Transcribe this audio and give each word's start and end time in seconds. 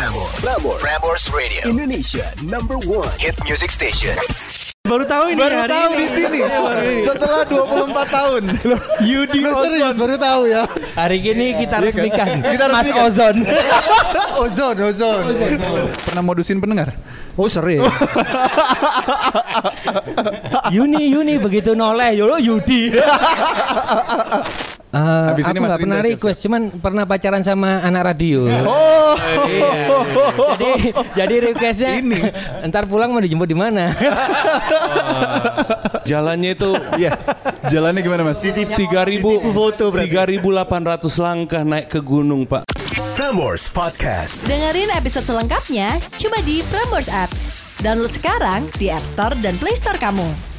Prambors. 0.00 0.32
Prambors. 0.40 0.80
Prambors 0.80 1.24
Radio. 1.28 1.60
Indonesia 1.68 2.24
number 2.48 2.80
one 2.88 3.04
hit 3.20 3.36
music 3.44 3.68
station. 3.68 4.16
Baru 4.80 5.04
tahu 5.04 5.28
ini 5.28 5.44
Baru 5.44 5.60
hari 5.60 5.68
tahu 5.68 5.88
ini. 5.92 6.00
di 6.00 6.06
sini. 6.08 6.38
Iya. 6.40 7.04
Setelah 7.04 7.44
24 7.44 8.08
tahun. 8.08 8.42
Yudi 9.04 9.38
Lu 9.44 9.52
serius 9.60 9.92
Ozon. 9.92 10.00
baru 10.00 10.16
tahu 10.16 10.42
ya. 10.48 10.64
Hari 10.96 11.20
ini 11.20 11.52
kita 11.60 11.84
resmikan 11.84 12.40
Kita 12.40 12.64
Mas. 12.72 12.88
Ozon. 12.88 13.44
Ozon, 14.48 14.76
ozon. 14.80 15.24
Pernah 16.00 16.22
modusin 16.24 16.64
pendengar? 16.64 16.96
Oh 17.36 17.52
sering. 17.52 17.84
Yuni 20.80 21.12
Yuni 21.12 21.36
begitu 21.36 21.76
noleh 21.76 22.16
yo 22.16 22.40
Yudi. 22.40 22.88
Eh, 24.90 24.98
Habis 24.98 25.46
aku 25.46 25.62
nggak 25.62 25.86
pernah 25.86 26.02
request, 26.02 26.42
cuman 26.42 26.74
pernah 26.82 27.06
pacaran 27.06 27.46
sama 27.46 27.78
anak 27.78 28.10
radio. 28.10 28.42
Oh. 28.66 29.14
Jadi 30.32 30.72
jadi 31.14 31.34
requestnya 31.50 31.90
ini. 31.98 32.18
Ntar 32.66 32.84
pulang 32.84 33.10
mau 33.10 33.18
dijemput 33.18 33.46
di 33.46 33.54
mana? 33.54 33.90
Jalannya 36.10 36.54
itu 36.54 36.70
Iya. 36.96 37.10
Jalannya 37.68 38.00
gimana 38.00 38.22
Mas? 38.24 38.40
3000 38.42 38.76
Ditipu 38.76 39.38
foto 39.50 39.92
berarti. 39.92 40.16
3800 40.16 41.18
langkah 41.18 41.62
naik 41.62 41.86
ke 41.88 42.00
gunung, 42.00 42.44
Pak. 42.44 42.66
Prambors 43.14 43.68
Podcast. 43.68 44.40
Dengerin 44.48 44.90
episode 44.90 45.22
selengkapnya 45.22 46.00
cuma 46.16 46.40
di 46.42 46.64
Prambors 46.72 47.06
Apps. 47.06 47.38
Download 47.78 48.10
sekarang 48.10 48.66
di 48.76 48.88
App 48.88 49.04
Store 49.06 49.36
dan 49.38 49.54
Play 49.56 49.76
Store 49.76 49.96
kamu. 49.96 50.49